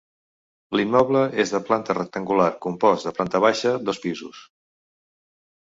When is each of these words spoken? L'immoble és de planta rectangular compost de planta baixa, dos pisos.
L'immoble 0.79 1.21
és 1.43 1.53
de 1.55 1.61
planta 1.67 1.97
rectangular 1.99 2.49
compost 2.67 3.09
de 3.09 3.15
planta 3.19 3.45
baixa, 3.47 3.77
dos 3.91 4.05
pisos. 4.09 4.43